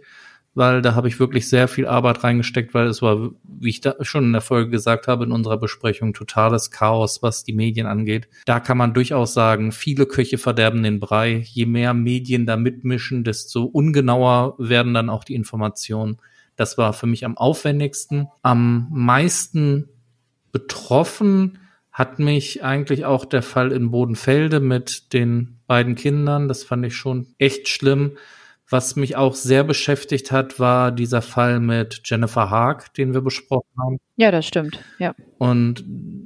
weil 0.57 0.81
da 0.81 0.95
habe 0.95 1.07
ich 1.07 1.19
wirklich 1.19 1.47
sehr 1.47 1.67
viel 1.67 1.85
Arbeit 1.85 2.23
reingesteckt, 2.23 2.73
weil 2.73 2.87
es 2.87 3.03
war, 3.03 3.29
wie 3.43 3.69
ich 3.69 3.79
da 3.79 3.93
schon 4.01 4.23
in 4.23 4.31
der 4.31 4.41
Folge 4.41 4.71
gesagt 4.71 5.07
habe, 5.07 5.23
in 5.23 5.31
unserer 5.31 5.57
Besprechung 5.57 6.15
totales 6.15 6.71
Chaos, 6.71 7.21
was 7.21 7.43
die 7.43 7.53
Medien 7.53 7.85
angeht. 7.85 8.27
Da 8.47 8.59
kann 8.59 8.75
man 8.75 8.95
durchaus 8.95 9.35
sagen, 9.35 9.71
viele 9.71 10.07
Köche 10.07 10.39
verderben 10.39 10.81
den 10.81 10.99
Brei. 10.99 11.43
Je 11.45 11.67
mehr 11.67 11.93
Medien 11.93 12.47
da 12.47 12.57
mitmischen, 12.57 13.23
desto 13.23 13.65
ungenauer 13.65 14.55
werden 14.57 14.95
dann 14.95 15.11
auch 15.11 15.23
die 15.23 15.35
Informationen. 15.35 16.17
Das 16.55 16.75
war 16.79 16.93
für 16.93 17.05
mich 17.05 17.23
am 17.23 17.37
aufwendigsten. 17.37 18.27
Am 18.41 18.87
meisten 18.89 19.89
betroffen 20.51 21.59
hat 21.91 22.19
mich 22.19 22.63
eigentlich 22.63 23.05
auch 23.05 23.25
der 23.25 23.41
Fall 23.41 23.71
in 23.71 23.89
Bodenfelde 23.89 24.59
mit 24.59 25.13
den 25.13 25.57
beiden 25.65 25.95
Kindern. 25.95 26.47
Das 26.47 26.63
fand 26.63 26.85
ich 26.85 26.95
schon 26.95 27.27
echt 27.39 27.67
schlimm 27.67 28.17
was 28.69 28.95
mich 28.95 29.15
auch 29.15 29.35
sehr 29.35 29.63
beschäftigt 29.63 30.31
hat, 30.31 30.59
war 30.59 30.91
dieser 30.91 31.21
Fall 31.21 31.59
mit 31.59 32.01
Jennifer 32.03 32.49
Haag, 32.49 32.93
den 32.93 33.13
wir 33.13 33.21
besprochen 33.21 33.69
haben. 33.79 33.97
Ja, 34.17 34.31
das 34.31 34.45
stimmt, 34.45 34.79
ja. 34.99 35.15
Und 35.37 35.85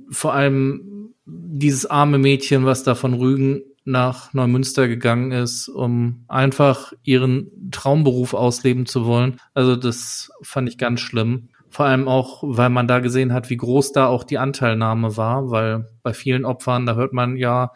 vor 0.10 0.34
allem 0.34 1.14
dieses 1.26 1.86
arme 1.86 2.18
Mädchen, 2.18 2.66
was 2.66 2.84
da 2.84 2.96
von 2.96 3.14
Rügen 3.14 3.62
nach 3.84 4.34
Neumünster 4.34 4.88
gegangen 4.88 5.32
ist, 5.32 5.68
um 5.68 6.24
einfach 6.28 6.94
ihren 7.04 7.72
Traumberuf 7.72 8.34
ausleben 8.34 8.86
zu 8.86 9.06
wollen. 9.06 9.38
Also 9.54 9.76
das 9.76 10.32
fand 10.42 10.70
ich 10.70 10.78
ganz 10.78 11.00
schlimm. 11.00 11.50
Vor 11.72 11.86
allem 11.86 12.08
auch, 12.08 12.44
weil 12.44 12.70
man 12.70 12.88
da 12.88 13.00
gesehen 13.00 13.34
hat, 13.34 13.50
wie 13.50 13.58
groß 13.58 13.92
da 13.94 14.08
auch 14.08 14.24
die 14.24 14.38
Anteilnahme 14.38 15.18
war, 15.18 15.50
weil 15.50 15.90
bei 16.04 16.14
vielen 16.14 16.46
Opfern, 16.46 16.86
da 16.86 16.96
hört 16.96 17.14
man 17.14 17.38
ja, 17.38 17.72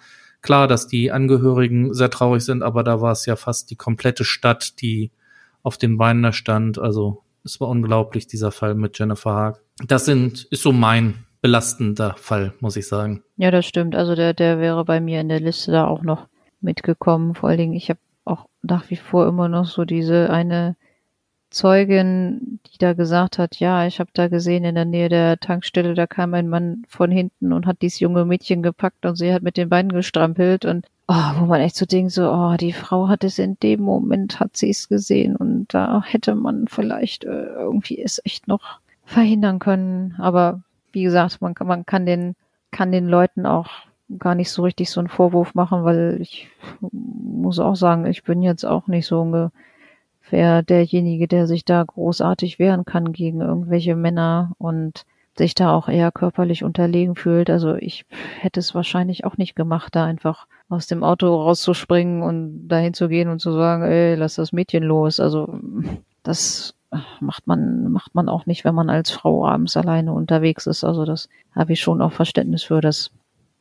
Klar, 0.46 0.68
dass 0.68 0.86
die 0.86 1.12
Angehörigen 1.12 1.92
sehr 1.96 2.12
traurig 2.12 2.46
sind, 2.46 2.62
aber 2.62 2.84
da 2.84 3.02
war 3.02 3.12
es 3.12 3.26
ja 3.26 3.36
fast 3.36 3.72
die 3.72 3.76
komplette 3.76 4.24
Stadt, 4.24 4.80
die 4.80 5.10
auf 5.64 5.80
den 5.80 5.98
Beinen 5.98 6.22
da 6.22 6.34
stand. 6.34 6.78
Also 6.78 7.24
es 7.44 7.60
war 7.60 7.68
unglaublich, 7.68 8.28
dieser 8.28 8.52
Fall 8.52 8.76
mit 8.76 9.00
Jennifer 9.00 9.32
Haag. 9.32 9.62
Das 9.88 10.06
sind, 10.06 10.44
ist 10.52 10.62
so 10.62 10.72
mein 10.72 11.26
belastender 11.42 12.14
Fall, 12.20 12.54
muss 12.60 12.76
ich 12.76 12.88
sagen. 12.88 13.24
Ja, 13.38 13.50
das 13.50 13.66
stimmt. 13.66 13.96
Also 13.96 14.14
der, 14.14 14.36
der 14.36 14.60
wäre 14.60 14.86
bei 14.86 15.02
mir 15.02 15.20
in 15.20 15.30
der 15.30 15.40
Liste 15.40 15.72
da 15.72 15.88
auch 15.88 16.04
noch 16.04 16.28
mitgekommen. 16.62 17.34
Vor 17.34 17.50
allen 17.50 17.58
Dingen, 17.58 17.74
ich 17.74 17.90
habe 17.90 18.00
auch 18.24 18.46
nach 18.62 18.92
wie 18.92 18.98
vor 18.98 19.28
immer 19.28 19.50
noch 19.50 19.66
so 19.66 19.84
diese 19.84 20.30
eine 20.30 20.76
Zeugin, 21.50 22.60
die 22.68 22.78
da 22.78 22.94
gesagt 22.94 23.38
hat, 23.38 23.60
ja, 23.60 23.88
ich 23.88 24.00
habe 24.00 24.10
da 24.14 24.28
gesehen 24.28 24.66
in 24.66 24.76
der 24.76 24.86
Nähe 24.86 25.10
der 25.10 25.40
Tankstelle, 25.40 25.94
da 25.94 26.08
kam 26.08 26.34
ein 26.34 26.50
Mann 26.50 26.84
von 26.88 27.12
hinten 27.12 27.54
und 27.54 27.66
hat 27.66 27.82
dieses 27.82 28.00
junge 28.00 28.26
Mädchen 28.26 28.62
gepackt 28.62 29.06
und 29.06 29.16
sie 29.16 29.34
hat 29.34 29.42
mit 29.42 29.56
den 29.56 29.70
Beinen 29.70 29.92
gestrampelt 29.92 30.66
und 30.66 30.88
oh, 31.08 31.40
wo 31.40 31.46
man 31.46 31.62
echt 31.62 31.76
so 31.76 31.86
denkt, 31.86 32.12
so, 32.12 32.32
oh, 32.32 32.56
die 32.58 32.74
Frau 32.74 33.08
hat 33.08 33.24
es 33.24 33.40
in 33.40 33.58
dem 33.60 33.82
Moment, 33.82 34.40
hat 34.40 34.58
sie 34.58 34.70
es 34.70 34.90
gesehen 34.90 35.36
und 35.36 35.74
da 35.74 36.04
hätte 36.04 36.36
man 36.36 36.68
vielleicht 36.68 37.24
äh, 37.24 37.46
irgendwie 37.46 38.02
es 38.02 38.22
echt 38.26 38.48
noch 38.48 38.80
verhindern 39.06 39.60
können. 39.60 40.16
Aber 40.18 40.62
wie 40.92 41.04
gesagt, 41.04 41.42
man 41.42 41.54
kann, 41.54 41.68
man 41.68 41.86
kann 41.86 42.06
den, 42.06 42.36
kann 42.72 42.92
den 42.92 43.08
Leuten 43.08 43.46
auch 43.46 43.70
gar 44.20 44.36
nicht 44.36 44.52
so 44.52 44.64
richtig 44.64 44.90
so 44.90 45.00
einen 45.00 45.10
Vorwurf 45.10 45.56
machen, 45.56 45.84
weil 45.84 46.18
ich 46.22 46.48
muss 46.92 47.60
auch 47.60 47.76
sagen, 47.76 48.06
ich 48.06 48.24
bin 48.24 48.42
jetzt 48.42 48.66
auch 48.66 48.88
nicht 48.88 49.08
so 49.08 49.24
ein 49.24 49.52
wäre 50.32 50.64
derjenige, 50.64 51.28
der 51.28 51.48
sich 51.48 51.66
da 51.66 51.84
großartig 51.84 52.60
wehren 52.60 52.86
kann 52.86 53.12
gegen 53.14 53.42
irgendwelche 53.42 53.96
Männer. 53.96 54.54
Und 54.58 55.06
sich 55.38 55.54
da 55.54 55.74
auch 55.74 55.90
eher 55.90 56.12
körperlich 56.12 56.64
unterlegen 56.64 57.16
fühlt. 57.16 57.50
Also 57.50 57.76
ich 57.76 58.06
hätte 58.40 58.60
es 58.60 58.74
wahrscheinlich 58.74 59.26
auch 59.26 59.38
nicht 59.38 59.56
gemacht, 59.56 59.96
da 59.96 60.06
einfach 60.06 60.48
aus 60.70 60.88
dem 60.88 61.04
Auto 61.04 61.28
rauszuspringen 61.28 62.24
und 62.24 62.68
dahin 62.68 62.94
zu 62.94 63.10
gehen 63.10 63.30
und 63.30 63.40
zu 63.40 63.52
sagen, 63.52 63.84
ey, 63.84 64.16
lass 64.16 64.36
das 64.36 64.54
Mädchen 64.54 64.84
los. 64.84 65.20
Also 65.20 65.60
das 66.24 66.74
macht 67.20 67.48
man, 67.48 67.92
macht 67.92 68.16
man 68.16 68.30
auch 68.30 68.46
nicht, 68.46 68.64
wenn 68.64 68.76
man 68.76 68.90
als 68.90 69.12
Frau 69.12 69.46
abends 69.46 69.76
alleine 69.76 70.14
unterwegs 70.14 70.68
ist. 70.68 70.84
Also 70.84 71.04
das 71.04 71.28
habe 71.54 71.74
ich 71.74 71.82
schon 71.82 72.02
auch 72.02 72.14
Verständnis 72.14 72.64
für, 72.64 72.80
dass, 72.80 73.12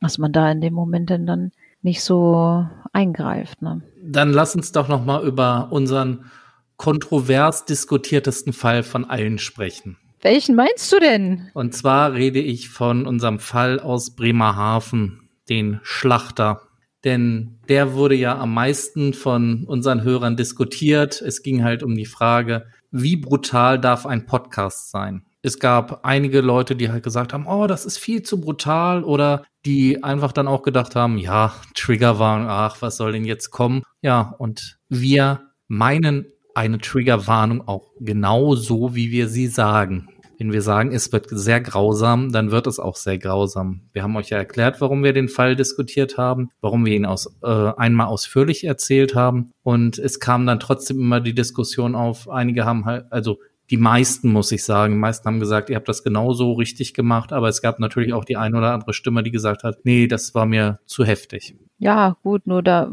dass 0.01 0.19
man 0.19 0.33
da 0.33 0.51
in 0.51 0.61
dem 0.61 0.75
Moment 0.75 1.11
dann 1.11 1.51
nicht 1.83 2.03
so 2.03 2.67
eingreift. 2.93 3.61
Ne? 3.63 3.83
Dann 4.03 4.33
lass 4.33 4.55
uns 4.55 4.71
doch 4.71 4.89
noch 4.89 5.05
mal 5.05 5.25
über 5.25 5.69
unseren 5.71 6.31
kontrovers 6.77 7.65
diskutiertesten 7.65 8.53
Fall 8.53 8.83
von 8.83 9.05
allen 9.05 9.39
sprechen. 9.39 9.97
Welchen 10.21 10.55
meinst 10.55 10.91
du 10.91 10.99
denn? 10.99 11.51
Und 11.53 11.75
zwar 11.75 12.15
rede 12.15 12.41
ich 12.41 12.71
von 12.71 13.07
unserem 13.07 13.39
Fall 13.39 13.79
aus 13.79 14.17
Bremerhaven, 14.17 15.29
den 15.49 15.81
Schlachter. 15.83 16.63
Denn 17.05 17.59
der 17.69 17.93
wurde 17.93 18.15
ja 18.15 18.39
am 18.39 18.55
meisten 18.55 19.13
von 19.13 19.65
unseren 19.65 20.03
Hörern 20.03 20.37
diskutiert. 20.37 21.21
Es 21.21 21.43
ging 21.43 21.63
halt 21.63 21.83
um 21.83 21.95
die 21.95 22.07
Frage, 22.07 22.65
wie 22.91 23.17
brutal 23.17 23.79
darf 23.79 24.07
ein 24.07 24.25
Podcast 24.25 24.91
sein? 24.91 25.27
Es 25.43 25.59
gab 25.59 26.07
einige 26.07 26.41
Leute, 26.41 26.75
die 26.75 26.91
halt 26.91 27.03
gesagt 27.03 27.35
haben, 27.35 27.47
oh, 27.47 27.67
das 27.67 27.85
ist 27.85 27.99
viel 27.99 28.23
zu 28.23 28.41
brutal 28.41 29.05
oder 29.05 29.45
die 29.67 30.03
einfach 30.03 30.33
dann 30.33 30.49
auch 30.49 30.63
gedacht 30.63 30.97
haben, 30.97 31.19
ja, 31.19 31.55
Triggerwarnung, 31.75 32.49
ach, 32.49 32.81
was 32.81 32.97
soll 32.97 33.13
denn 33.13 33.27
jetzt 33.27 33.51
kommen? 33.51 33.83
Ja, 34.01 34.35
und 34.39 34.79
wir 34.89 35.51
meinen 35.69 36.25
eine 36.55 36.79
Triggerwarnung 36.79 37.67
auch 37.67 37.91
genau 38.01 38.55
so, 38.55 38.95
wie 38.95 39.11
wir 39.11 39.29
sie 39.29 39.49
sagen. 39.49 40.09
Wenn 40.39 40.53
wir 40.53 40.63
sagen, 40.63 40.93
es 40.93 41.13
wird 41.13 41.27
sehr 41.31 41.61
grausam, 41.61 42.33
dann 42.33 42.51
wird 42.51 42.67
es 42.67 42.81
auch 42.81 42.97
sehr 42.97 43.19
grausam. 43.19 43.83
Wir 43.93 44.03
haben 44.03 44.17
euch 44.17 44.31
ja 44.31 44.39
erklärt, 44.39 44.81
warum 44.81 45.05
wir 45.05 45.13
den 45.13 45.29
Fall 45.29 45.55
diskutiert 45.55 46.19
haben, 46.19 46.51
warum 46.61 46.85
wir 46.85 46.95
ihn 46.95 47.07
aus, 47.07 47.37
äh, 47.43 47.47
einmal 47.47 48.09
ausführlich 48.09 48.65
erzählt 48.65 49.15
haben. 49.15 49.53
Und 49.63 49.99
es 49.99 50.19
kam 50.19 50.47
dann 50.47 50.61
trotzdem 50.61 50.99
immer 50.99 51.21
die 51.21 51.35
Diskussion 51.35 51.95
auf. 51.95 52.29
Einige 52.29 52.65
haben 52.65 52.85
halt, 52.85 53.07
also 53.11 53.39
die 53.71 53.77
meisten, 53.77 54.31
muss 54.31 54.53
ich 54.53 54.65
sagen, 54.65 54.95
die 54.95 54.99
meisten 54.99 55.27
haben 55.27 55.41
gesagt, 55.41 55.71
ihr 55.71 55.77
habt 55.77 55.89
das 55.89 56.05
genauso 56.05 56.53
richtig 56.53 56.93
gemacht, 56.93 57.33
aber 57.33 57.49
es 57.49 57.63
gab 57.63 57.79
natürlich 57.79 58.13
auch 58.13 58.25
die 58.25 58.37
ein 58.37 58.55
oder 58.55 58.73
andere 58.73 58.93
Stimme, 58.93 59.23
die 59.23 59.31
gesagt 59.31 59.65
hat, 59.65 59.85
nee, 59.85 60.07
das 60.07 60.35
war 60.35 60.47
mir 60.47 60.81
zu 60.87 61.05
heftig. 61.05 61.57
Ja, 61.79 62.17
gut, 62.23 62.47
nur 62.47 62.63
da, 62.63 62.91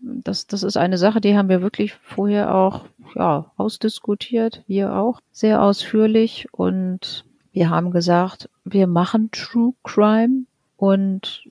das, 0.00 0.46
das 0.46 0.62
ist 0.62 0.76
eine 0.76 0.96
Sache, 0.96 1.20
die 1.20 1.36
haben 1.36 1.48
wir 1.48 1.60
wirklich 1.60 1.94
vorher 2.02 2.54
auch, 2.54 2.86
ja, 3.14 3.50
ausdiskutiert, 3.56 4.62
wir 4.66 4.94
auch, 4.94 5.20
sehr 5.32 5.62
ausführlich. 5.62 6.46
Und 6.52 7.24
wir 7.52 7.70
haben 7.70 7.90
gesagt, 7.90 8.48
wir 8.64 8.86
machen 8.86 9.30
True 9.32 9.74
Crime 9.82 10.44
und 10.76 11.44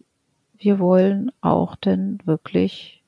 wir 0.57 0.79
wollen 0.79 1.31
auch 1.41 1.75
denn 1.75 2.19
wirklich 2.25 3.03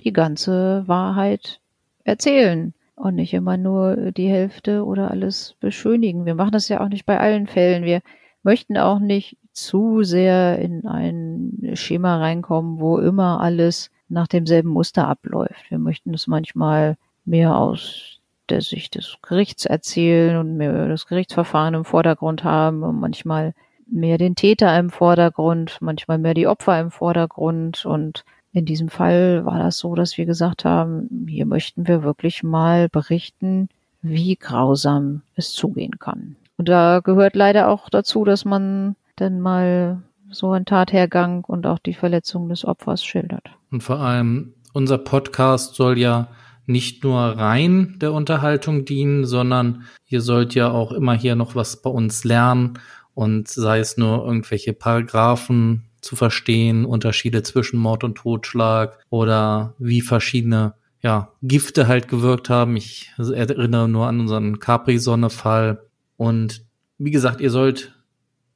die 0.00 0.12
ganze 0.12 0.84
Wahrheit 0.86 1.60
erzählen 2.04 2.74
und 2.98 3.14
nicht 3.14 3.34
immer 3.34 3.56
nur 3.56 4.12
die 4.12 4.28
Hälfte 4.28 4.84
oder 4.84 5.10
alles 5.10 5.54
beschönigen. 5.60 6.26
Wir 6.26 6.34
machen 6.34 6.52
das 6.52 6.68
ja 6.68 6.80
auch 6.80 6.88
nicht 6.88 7.06
bei 7.06 7.18
allen 7.18 7.46
Fällen. 7.46 7.84
Wir 7.84 8.00
möchten 8.42 8.76
auch 8.76 8.98
nicht 8.98 9.36
zu 9.52 10.02
sehr 10.02 10.58
in 10.58 10.86
ein 10.86 11.72
Schema 11.74 12.18
reinkommen, 12.18 12.80
wo 12.80 12.98
immer 12.98 13.40
alles 13.40 13.90
nach 14.08 14.28
demselben 14.28 14.70
Muster 14.70 15.06
abläuft. 15.06 15.70
Wir 15.70 15.78
möchten 15.78 16.14
es 16.14 16.26
manchmal 16.26 16.96
mehr 17.24 17.56
aus 17.56 18.20
der 18.48 18.62
Sicht 18.62 18.94
des 18.94 19.18
Gerichts 19.22 19.66
erzählen 19.66 20.36
und 20.38 20.56
mehr 20.56 20.88
das 20.88 21.06
Gerichtsverfahren 21.06 21.74
im 21.74 21.84
Vordergrund 21.84 22.44
haben 22.44 22.82
und 22.82 22.98
manchmal 22.98 23.54
mehr 23.90 24.18
den 24.18 24.34
Täter 24.34 24.78
im 24.78 24.90
Vordergrund, 24.90 25.78
manchmal 25.80 26.18
mehr 26.18 26.34
die 26.34 26.46
Opfer 26.46 26.80
im 26.80 26.90
Vordergrund 26.90 27.84
und 27.84 28.24
in 28.52 28.64
diesem 28.64 28.88
Fall 28.88 29.44
war 29.44 29.58
das 29.58 29.78
so, 29.78 29.94
dass 29.94 30.16
wir 30.16 30.26
gesagt 30.26 30.64
haben, 30.64 31.26
hier 31.28 31.46
möchten 31.46 31.86
wir 31.86 32.02
wirklich 32.02 32.42
mal 32.42 32.88
berichten, 32.88 33.68
wie 34.02 34.36
grausam 34.36 35.22
es 35.34 35.52
zugehen 35.52 35.98
kann. 35.98 36.36
Und 36.56 36.68
da 36.68 37.00
gehört 37.00 37.36
leider 37.36 37.68
auch 37.68 37.88
dazu, 37.88 38.24
dass 38.24 38.44
man 38.44 38.96
dann 39.16 39.40
mal 39.40 40.02
so 40.30 40.50
einen 40.52 40.64
Tathergang 40.64 41.44
und 41.44 41.66
auch 41.66 41.78
die 41.78 41.94
Verletzung 41.94 42.48
des 42.48 42.64
Opfers 42.64 43.04
schildert. 43.04 43.50
Und 43.70 43.82
vor 43.82 44.00
allem, 44.00 44.54
unser 44.72 44.98
Podcast 44.98 45.74
soll 45.74 45.98
ja 45.98 46.28
nicht 46.66 47.02
nur 47.02 47.18
rein 47.18 47.96
der 48.00 48.12
Unterhaltung 48.12 48.84
dienen, 48.84 49.24
sondern 49.24 49.84
ihr 50.06 50.20
sollt 50.20 50.54
ja 50.54 50.70
auch 50.70 50.92
immer 50.92 51.14
hier 51.14 51.34
noch 51.34 51.54
was 51.54 51.80
bei 51.80 51.90
uns 51.90 52.24
lernen 52.24 52.78
und 53.14 53.48
sei 53.48 53.78
es 53.78 53.96
nur 53.96 54.24
irgendwelche 54.24 54.74
Paragraphen 54.74 55.87
zu 56.08 56.16
verstehen, 56.16 56.86
Unterschiede 56.86 57.42
zwischen 57.42 57.78
Mord 57.78 58.02
und 58.02 58.14
Totschlag 58.14 58.98
oder 59.10 59.74
wie 59.78 60.00
verschiedene 60.00 60.72
ja, 61.02 61.34
Gifte 61.42 61.86
halt 61.86 62.08
gewirkt 62.08 62.48
haben. 62.48 62.76
Ich 62.78 63.12
erinnere 63.18 63.90
nur 63.90 64.06
an 64.06 64.18
unseren 64.18 64.58
Capri-Sonne-Fall. 64.58 65.82
Und 66.16 66.64
wie 66.96 67.10
gesagt, 67.10 67.42
ihr 67.42 67.50
sollt 67.50 67.94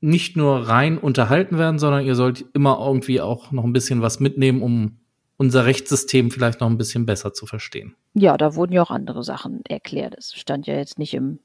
nicht 0.00 0.34
nur 0.34 0.66
rein 0.66 0.96
unterhalten 0.96 1.58
werden, 1.58 1.78
sondern 1.78 2.06
ihr 2.06 2.14
sollt 2.14 2.46
immer 2.54 2.82
irgendwie 2.82 3.20
auch 3.20 3.52
noch 3.52 3.64
ein 3.64 3.74
bisschen 3.74 4.00
was 4.00 4.18
mitnehmen, 4.18 4.62
um 4.62 4.96
unser 5.36 5.66
Rechtssystem 5.66 6.30
vielleicht 6.30 6.62
noch 6.62 6.70
ein 6.70 6.78
bisschen 6.78 7.04
besser 7.04 7.34
zu 7.34 7.44
verstehen. 7.44 7.94
Ja, 8.14 8.38
da 8.38 8.54
wurden 8.54 8.72
ja 8.72 8.82
auch 8.82 8.90
andere 8.90 9.22
Sachen 9.24 9.60
erklärt. 9.66 10.14
Es 10.16 10.32
stand 10.32 10.66
ja 10.66 10.74
jetzt 10.74 10.98
nicht 10.98 11.12
im 11.12 11.38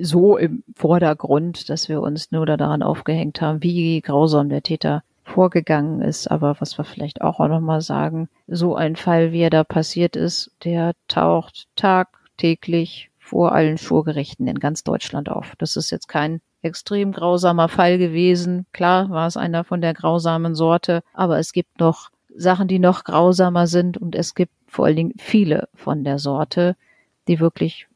so 0.00 0.36
im 0.36 0.62
Vordergrund, 0.74 1.68
dass 1.68 1.88
wir 1.88 2.00
uns 2.00 2.30
nur 2.32 2.46
daran 2.46 2.82
aufgehängt 2.82 3.40
haben, 3.40 3.62
wie 3.62 4.00
grausam 4.00 4.48
der 4.48 4.62
Täter 4.62 5.02
vorgegangen 5.24 6.00
ist. 6.02 6.30
Aber 6.30 6.56
was 6.60 6.78
wir 6.78 6.84
vielleicht 6.84 7.22
auch 7.22 7.40
noch 7.40 7.60
mal 7.60 7.80
sagen, 7.80 8.28
so 8.46 8.76
ein 8.76 8.96
Fall, 8.96 9.32
wie 9.32 9.40
er 9.40 9.50
da 9.50 9.64
passiert 9.64 10.16
ist, 10.16 10.52
der 10.64 10.92
taucht 11.08 11.66
tagtäglich 11.76 13.10
vor 13.18 13.52
allen 13.52 13.78
Schurgerichten 13.78 14.46
in 14.46 14.58
ganz 14.58 14.84
Deutschland 14.84 15.30
auf. 15.30 15.54
Das 15.58 15.76
ist 15.76 15.90
jetzt 15.90 16.08
kein 16.08 16.40
extrem 16.62 17.12
grausamer 17.12 17.68
Fall 17.68 17.98
gewesen. 17.98 18.66
Klar 18.72 19.10
war 19.10 19.26
es 19.26 19.36
einer 19.36 19.64
von 19.64 19.80
der 19.80 19.94
grausamen 19.94 20.54
Sorte, 20.54 21.02
aber 21.12 21.38
es 21.38 21.52
gibt 21.52 21.80
noch 21.80 22.10
Sachen, 22.34 22.68
die 22.68 22.78
noch 22.78 23.04
grausamer 23.04 23.66
sind 23.66 23.96
und 23.96 24.14
es 24.14 24.34
gibt 24.34 24.52
vor 24.66 24.86
allen 24.86 24.96
Dingen 24.96 25.14
viele 25.18 25.68
von 25.74 26.04
der 26.04 26.18
Sorte, 26.18 26.76
die 27.28 27.40
wirklich 27.40 27.86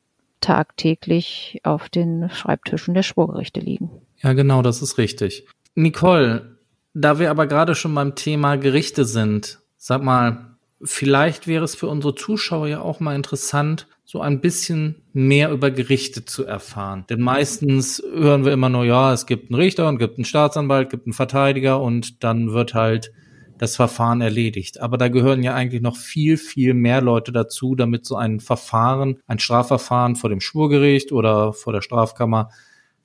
tagtäglich 0.40 1.61
auf 1.64 1.88
den 1.88 2.30
Schreibtischen 2.30 2.94
der 2.94 3.02
Schwurgerichte 3.02 3.61
liegen. 3.61 3.90
Ja, 4.23 4.32
genau, 4.32 4.62
das 4.62 4.82
ist 4.82 4.99
richtig. 4.99 5.47
Nicole, 5.75 6.58
da 6.95 7.18
wir 7.18 7.30
aber 7.30 7.47
gerade 7.47 7.75
schon 7.75 7.95
beim 7.95 8.14
Thema 8.14 8.57
Gerichte 8.57 9.04
sind, 9.04 9.61
sag 9.76 10.02
mal, 10.02 10.57
vielleicht 10.83 11.47
wäre 11.47 11.64
es 11.64 11.75
für 11.75 11.88
unsere 11.88 12.14
Zuschauer 12.14 12.68
ja 12.68 12.80
auch 12.80 13.00
mal 13.00 13.14
interessant, 13.14 13.87
so 14.04 14.21
ein 14.23 14.40
bisschen 14.40 15.02
mehr 15.12 15.50
über 15.50 15.71
Gerichte 15.71 16.25
zu 16.25 16.45
erfahren. 16.45 17.04
Denn 17.11 17.21
meistens 17.21 18.02
hören 18.14 18.45
wir 18.45 18.52
immer 18.52 18.71
nur, 18.71 18.85
ja, 18.85 19.12
es 19.12 19.26
gibt 19.26 19.50
einen 19.50 19.61
Richter 19.61 19.87
und 19.87 19.99
gibt 19.99 20.16
einen 20.16 20.25
Staatsanwalt, 20.25 20.88
gibt 20.88 21.07
einen 21.07 21.12
Verteidiger 21.12 21.80
und 21.83 22.25
dann 22.25 22.52
wird 22.52 22.73
halt 22.73 23.12
das 23.59 23.76
Verfahren 23.76 24.21
erledigt. 24.21 24.80
Aber 24.80 24.97
da 24.97 25.09
gehören 25.09 25.42
ja 25.42 25.54
eigentlich 25.54 25.83
noch 25.83 25.97
viel, 25.97 26.37
viel 26.38 26.75
mehr 26.75 27.02
Leute 27.02 27.33
dazu, 27.33 27.75
damit 27.75 28.07
so 28.07 28.16
ein 28.16 28.40
Verfahren, 28.40 29.18
ein 29.26 29.40
Strafverfahren 29.40 30.16
vor 30.16 30.30
dem 30.30 30.40
Schwurgericht 30.40 31.12
oder 31.12 31.52
vor 31.52 31.73
der 31.73 31.83
Strafkammer 31.83 32.50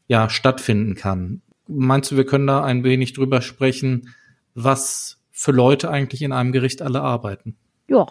ja 0.08 0.30
stattfinden 0.30 0.96
kann. 0.96 1.42
Meinst 1.74 2.12
du, 2.12 2.18
wir 2.18 2.25
können 2.25 2.48
da 2.48 2.63
ein 2.63 2.84
wenig 2.84 3.13
drüber 3.13 3.42
sprechen, 3.42 4.10
was 4.56 5.24
für 5.32 5.51
Leute 5.51 5.89
eigentlich 5.89 6.22
in 6.22 6.32
einem 6.32 6.51
Gericht 6.51 6.82
alle 6.82 7.01
arbeiten? 7.01 7.56
Ja, 7.88 8.06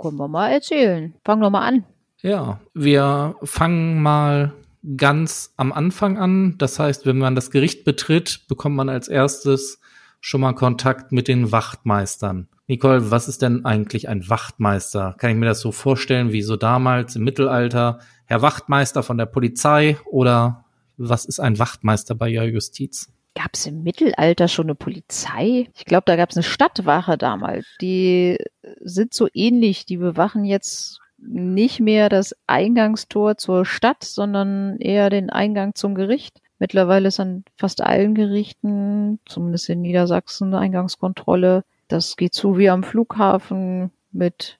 können 0.00 0.16
wir 0.16 0.28
mal 0.28 0.48
erzählen. 0.48 1.14
Fangen 1.24 1.42
wir 1.42 1.50
mal 1.50 1.66
an. 1.66 1.84
Ja, 2.20 2.60
wir 2.74 3.36
fangen 3.42 4.02
mal 4.02 4.52
ganz 4.96 5.52
am 5.56 5.72
Anfang 5.72 6.18
an. 6.18 6.56
Das 6.58 6.78
heißt, 6.78 7.06
wenn 7.06 7.18
man 7.18 7.34
das 7.34 7.50
Gericht 7.50 7.84
betritt, 7.84 8.46
bekommt 8.48 8.76
man 8.76 8.88
als 8.88 9.08
erstes 9.08 9.80
schon 10.20 10.40
mal 10.40 10.54
Kontakt 10.54 11.12
mit 11.12 11.28
den 11.28 11.52
Wachtmeistern. 11.52 12.48
Nicole, 12.66 13.10
was 13.10 13.28
ist 13.28 13.40
denn 13.42 13.64
eigentlich 13.64 14.08
ein 14.08 14.28
Wachtmeister? 14.28 15.14
Kann 15.18 15.30
ich 15.30 15.36
mir 15.36 15.46
das 15.46 15.60
so 15.60 15.72
vorstellen 15.72 16.32
wie 16.32 16.42
so 16.42 16.56
damals 16.56 17.16
im 17.16 17.24
Mittelalter? 17.24 18.00
Herr 18.26 18.42
Wachtmeister 18.42 19.02
von 19.02 19.16
der 19.16 19.26
Polizei 19.26 19.96
oder 20.04 20.64
was 20.98 21.24
ist 21.24 21.40
ein 21.40 21.58
Wachtmeister 21.58 22.14
bei 22.14 22.30
der 22.30 22.48
Justiz? 22.48 23.12
Gab 23.34 23.50
es 23.54 23.66
im 23.66 23.82
Mittelalter 23.82 24.48
schon 24.48 24.66
eine 24.66 24.74
Polizei? 24.74 25.68
Ich 25.76 25.84
glaube, 25.84 26.04
da 26.06 26.16
gab 26.16 26.30
es 26.30 26.36
eine 26.36 26.42
Stadtwache 26.42 27.16
damals. 27.16 27.66
Die 27.80 28.36
sind 28.80 29.14
so 29.14 29.28
ähnlich. 29.32 29.86
Die 29.86 29.98
bewachen 29.98 30.44
jetzt 30.44 31.00
nicht 31.18 31.80
mehr 31.80 32.08
das 32.08 32.34
Eingangstor 32.46 33.36
zur 33.36 33.64
Stadt, 33.64 34.04
sondern 34.04 34.78
eher 34.78 35.10
den 35.10 35.30
Eingang 35.30 35.74
zum 35.74 35.94
Gericht. 35.94 36.40
Mittlerweile 36.58 37.08
ist 37.08 37.20
an 37.20 37.44
fast 37.56 37.80
allen 37.80 38.14
Gerichten, 38.14 39.20
zumindest 39.26 39.68
in 39.68 39.80
Niedersachsen, 39.82 40.48
eine 40.48 40.58
Eingangskontrolle. 40.58 41.64
Das 41.86 42.16
geht 42.16 42.34
zu 42.34 42.58
wie 42.58 42.70
am 42.70 42.82
Flughafen 42.82 43.92
mit 44.10 44.58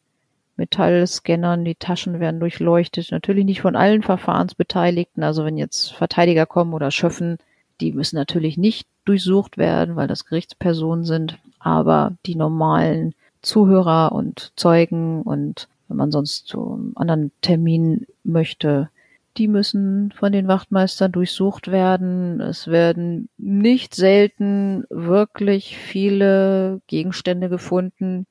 Metallscannern, 0.58 1.64
die 1.64 1.76
Taschen 1.76 2.20
werden 2.20 2.40
durchleuchtet. 2.40 3.10
Natürlich 3.12 3.44
nicht 3.46 3.62
von 3.62 3.76
allen 3.76 4.02
Verfahrensbeteiligten. 4.02 5.22
Also 5.22 5.44
wenn 5.44 5.56
jetzt 5.56 5.92
Verteidiger 5.94 6.46
kommen 6.46 6.74
oder 6.74 6.90
Schöffen, 6.90 7.38
Die 7.80 7.92
müssen 7.92 8.16
natürlich 8.16 8.56
nicht 8.58 8.88
durchsucht 9.04 9.56
werden, 9.56 9.96
weil 9.96 10.08
das 10.08 10.24
Gerichtspersonen 10.24 11.04
sind, 11.04 11.38
aber 11.58 12.16
die 12.26 12.34
normalen 12.34 13.14
Zuhörer 13.42 14.12
und 14.12 14.52
Zeugen 14.56 15.22
und 15.22 15.68
wenn 15.86 15.96
man 15.96 16.10
sonst 16.10 16.46
zu 16.48 16.74
einem 16.74 16.92
anderen 16.96 17.32
Termin 17.40 18.06
möchte, 18.24 18.90
die 19.36 19.48
müssen 19.48 20.12
von 20.12 20.32
den 20.32 20.48
Wachtmeistern 20.48 21.12
durchsucht 21.12 21.70
werden. 21.70 22.40
Es 22.40 22.66
werden 22.66 23.28
nicht 23.38 23.94
selten 23.94 24.84
wirklich 24.90 25.78
viele 25.78 26.80
Gegenstände 26.88 27.48
gefunden, 27.48 28.26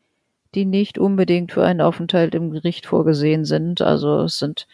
die 0.56 0.66
nicht 0.66 0.98
unbedingt 0.98 1.52
für 1.52 1.64
einen 1.64 1.82
Aufenthalt 1.82 2.36
im 2.36 2.52
Gericht 2.52 2.86
vorgesehen 2.86 3.46
sind. 3.46 3.82
Also 3.82 4.22
es 4.22 4.40
sind 4.40 4.68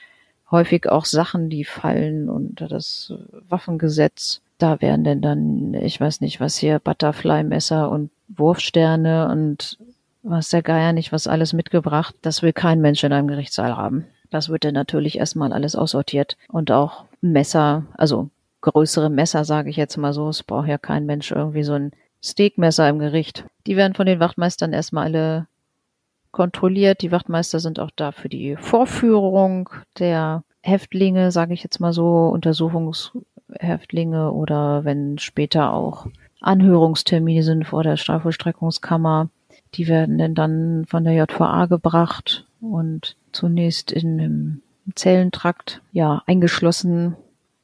häufig 0.51 0.89
auch 0.89 1.05
Sachen, 1.05 1.49
die 1.49 1.65
fallen 1.65 2.29
unter 2.29 2.67
das 2.67 3.13
Waffengesetz. 3.49 4.41
Da 4.57 4.81
werden 4.81 5.03
denn 5.03 5.21
dann, 5.21 5.73
ich 5.73 5.99
weiß 5.99 6.21
nicht, 6.21 6.39
was 6.39 6.57
hier, 6.57 6.79
Butterfly-Messer 6.79 7.89
und 7.89 8.11
Wurfsterne 8.27 9.29
und 9.29 9.77
was 10.21 10.49
der 10.49 10.61
Geier 10.61 10.93
nicht, 10.93 11.11
was 11.11 11.27
alles 11.27 11.53
mitgebracht. 11.53 12.15
Das 12.21 12.41
will 12.41 12.53
kein 12.53 12.79
Mensch 12.79 13.03
in 13.03 13.11
einem 13.11 13.27
Gerichtssaal 13.27 13.75
haben. 13.75 14.05
Das 14.29 14.49
wird 14.49 14.63
dann 14.63 14.73
natürlich 14.73 15.17
erstmal 15.17 15.53
alles 15.53 15.75
aussortiert 15.75 16.37
und 16.47 16.71
auch 16.71 17.05
Messer, 17.21 17.85
also 17.97 18.29
größere 18.61 19.09
Messer, 19.09 19.43
sage 19.43 19.69
ich 19.69 19.75
jetzt 19.75 19.97
mal 19.97 20.13
so. 20.13 20.29
Es 20.29 20.43
braucht 20.43 20.67
ja 20.67 20.77
kein 20.77 21.05
Mensch 21.05 21.31
irgendwie 21.31 21.63
so 21.63 21.73
ein 21.73 21.91
Steakmesser 22.23 22.87
im 22.89 22.99
Gericht. 22.99 23.45
Die 23.67 23.75
werden 23.75 23.93
von 23.93 24.05
den 24.05 24.19
Wachtmeistern 24.19 24.71
erstmal 24.71 25.05
alle 25.05 25.47
kontrolliert. 26.33 27.01
Die 27.01 27.13
Wachtmeister 27.13 27.61
sind 27.61 27.79
auch 27.79 27.91
da 27.95 28.11
für 28.11 28.27
die 28.27 28.57
Vorführung 28.57 29.69
der 29.99 30.43
Häftlinge, 30.61 31.31
sage 31.31 31.53
ich 31.53 31.63
jetzt 31.63 31.79
mal 31.79 31.93
so, 31.93 32.27
Untersuchungshäftlinge 32.27 34.33
oder 34.33 34.83
wenn 34.83 35.17
später 35.19 35.71
auch 35.71 36.07
Anhörungstermine 36.41 37.43
sind 37.43 37.65
vor 37.65 37.83
der 37.83 37.95
Strafvollstreckungskammer. 37.95 39.29
Die 39.75 39.87
werden 39.87 40.35
dann 40.35 40.85
von 40.87 41.05
der 41.05 41.13
JVA 41.13 41.67
gebracht 41.67 42.45
und 42.59 43.15
zunächst 43.31 43.91
in 43.91 44.19
einem 44.19 44.61
Zellentrakt 44.95 45.81
ja 45.91 46.23
eingeschlossen, 46.25 47.15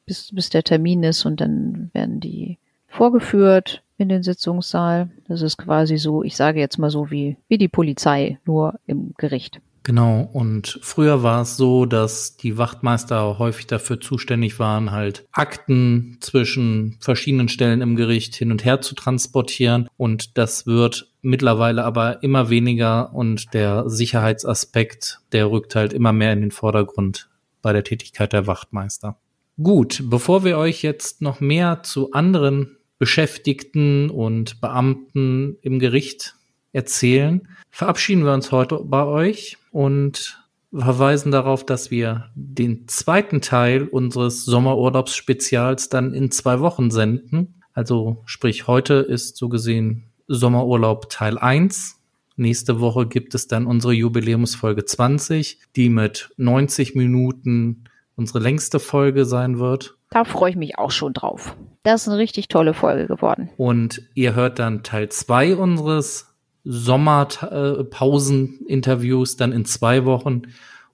bis, 0.06 0.34
bis 0.34 0.48
der 0.48 0.62
Termin 0.62 1.02
ist 1.02 1.26
und 1.26 1.40
dann 1.40 1.90
werden 1.92 2.20
die 2.20 2.58
vorgeführt 2.88 3.82
in 4.00 4.08
den 4.08 4.22
Sitzungssaal. 4.22 5.10
Das 5.28 5.42
ist 5.42 5.56
quasi 5.58 5.98
so, 5.98 6.22
ich 6.22 6.36
sage 6.36 6.60
jetzt 6.60 6.78
mal 6.78 6.90
so 6.90 7.10
wie, 7.10 7.36
wie 7.48 7.58
die 7.58 7.68
Polizei, 7.68 8.38
nur 8.44 8.74
im 8.86 9.14
Gericht. 9.16 9.60
Genau, 9.82 10.28
und 10.32 10.78
früher 10.82 11.22
war 11.22 11.42
es 11.42 11.56
so, 11.56 11.86
dass 11.86 12.36
die 12.36 12.58
Wachtmeister 12.58 13.38
häufig 13.38 13.66
dafür 13.66 13.98
zuständig 13.98 14.58
waren, 14.58 14.90
halt 14.90 15.26
Akten 15.32 16.18
zwischen 16.20 16.98
verschiedenen 17.00 17.48
Stellen 17.48 17.80
im 17.80 17.96
Gericht 17.96 18.34
hin 18.34 18.50
und 18.50 18.64
her 18.64 18.82
zu 18.82 18.94
transportieren. 18.94 19.88
Und 19.96 20.36
das 20.36 20.66
wird 20.66 21.10
mittlerweile 21.22 21.84
aber 21.84 22.22
immer 22.22 22.50
weniger 22.50 23.14
und 23.14 23.54
der 23.54 23.88
Sicherheitsaspekt, 23.88 25.20
der 25.32 25.50
rückt 25.50 25.74
halt 25.74 25.94
immer 25.94 26.12
mehr 26.12 26.34
in 26.34 26.42
den 26.42 26.50
Vordergrund 26.50 27.30
bei 27.62 27.72
der 27.72 27.84
Tätigkeit 27.84 28.32
der 28.32 28.46
Wachtmeister. 28.46 29.16
Gut, 29.62 30.02
bevor 30.04 30.44
wir 30.44 30.56
euch 30.58 30.82
jetzt 30.82 31.20
noch 31.20 31.40
mehr 31.40 31.82
zu 31.82 32.12
anderen 32.12 32.76
Beschäftigten 33.00 34.10
und 34.10 34.60
Beamten 34.60 35.56
im 35.62 35.78
Gericht 35.78 36.36
erzählen, 36.74 37.48
verabschieden 37.70 38.26
wir 38.26 38.34
uns 38.34 38.52
heute 38.52 38.78
bei 38.84 39.04
euch 39.04 39.56
und 39.72 40.46
verweisen 40.70 41.32
darauf, 41.32 41.64
dass 41.64 41.90
wir 41.90 42.30
den 42.34 42.86
zweiten 42.88 43.40
Teil 43.40 43.84
unseres 43.84 44.44
Sommerurlaubsspezials 44.44 45.88
dann 45.88 46.12
in 46.12 46.30
zwei 46.30 46.60
Wochen 46.60 46.90
senden. 46.90 47.54
Also 47.72 48.22
sprich, 48.26 48.66
heute 48.66 48.94
ist 48.96 49.38
so 49.38 49.48
gesehen 49.48 50.04
Sommerurlaub 50.28 51.08
Teil 51.08 51.38
1. 51.38 51.96
Nächste 52.36 52.80
Woche 52.80 53.06
gibt 53.06 53.34
es 53.34 53.48
dann 53.48 53.64
unsere 53.64 53.94
Jubiläumsfolge 53.94 54.84
20, 54.84 55.58
die 55.74 55.88
mit 55.88 56.30
90 56.36 56.94
Minuten 56.94 57.84
unsere 58.14 58.40
längste 58.40 58.78
Folge 58.78 59.24
sein 59.24 59.58
wird. 59.58 59.96
Da 60.10 60.24
freue 60.24 60.50
ich 60.50 60.56
mich 60.56 60.78
auch 60.78 60.90
schon 60.90 61.12
drauf. 61.12 61.56
Das 61.82 62.02
ist 62.02 62.08
eine 62.08 62.18
richtig 62.18 62.48
tolle 62.48 62.74
Folge 62.74 63.06
geworden. 63.06 63.48
Und 63.56 64.02
ihr 64.14 64.34
hört 64.34 64.58
dann 64.58 64.82
Teil 64.82 65.08
2 65.08 65.56
unseres 65.56 66.26
Sommerpausen-Interviews 66.64 69.36
dann 69.36 69.52
in 69.52 69.64
zwei 69.64 70.04
Wochen 70.04 70.42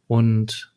und 0.07 0.73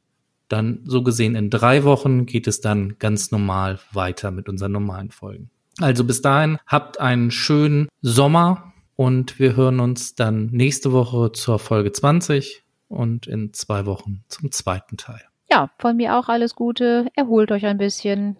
dann 0.47 0.79
so 0.85 1.03
gesehen 1.03 1.35
in 1.35 1.51
drei 1.51 1.83
Wochen 1.83 2.25
geht 2.25 2.47
es 2.47 2.59
dann 2.59 2.97
ganz 2.97 3.29
normal 3.29 3.77
weiter 3.91 4.31
mit 4.31 4.49
unseren 4.49 4.71
normalen 4.71 5.11
Folgen. 5.11 5.51
Also 5.79 6.03
bis 6.03 6.23
dahin 6.23 6.57
habt 6.65 6.99
einen 6.99 7.29
schönen 7.29 7.87
Sommer 8.01 8.73
und 8.95 9.37
wir 9.39 9.55
hören 9.55 9.79
uns 9.79 10.15
dann 10.15 10.47
nächste 10.47 10.91
Woche 10.91 11.31
zur 11.31 11.59
Folge 11.59 11.91
20 11.91 12.63
und 12.87 13.27
in 13.27 13.53
zwei 13.53 13.85
Wochen 13.85 14.23
zum 14.27 14.51
zweiten 14.51 14.97
Teil. 14.97 15.28
Ja, 15.51 15.69
von 15.79 15.95
mir 15.97 16.15
auch 16.17 16.29
alles 16.29 16.55
Gute. 16.55 17.07
Erholt 17.15 17.51
euch 17.51 17.65
ein 17.65 17.77
bisschen. 17.77 18.37